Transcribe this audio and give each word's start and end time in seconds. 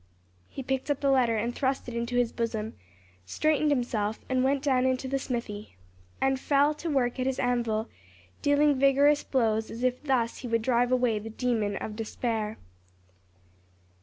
He 0.49 0.63
picked 0.63 0.89
up 0.89 0.99
the 0.99 1.11
letter 1.11 1.37
and 1.37 1.53
thrust 1.53 1.87
it 1.87 1.93
into 1.95 2.15
his 2.15 2.31
bosom, 2.31 2.73
straightened 3.27 3.69
himself, 3.69 4.17
went 4.27 4.63
down 4.63 4.87
into 4.87 5.07
the 5.07 5.19
smithy, 5.19 5.75
and 6.19 6.39
fell 6.39 6.73
to 6.73 6.89
work 6.89 7.19
at 7.19 7.27
his 7.27 7.37
anvil, 7.37 7.87
dealing 8.41 8.79
vigorous 8.79 9.23
blows 9.23 9.69
as 9.69 9.83
if 9.83 10.03
thus 10.03 10.37
he 10.39 10.47
would 10.47 10.63
drive 10.63 10.91
away 10.91 11.19
the 11.19 11.29
demon 11.29 11.75
of 11.75 11.95
despair. 11.95 12.57